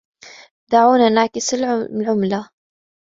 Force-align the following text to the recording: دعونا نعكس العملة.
دعونا 0.71 1.09
نعكس 1.09 1.53
العملة. 1.53 2.49